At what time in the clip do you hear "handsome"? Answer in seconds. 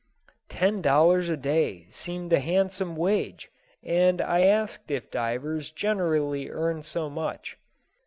2.39-2.95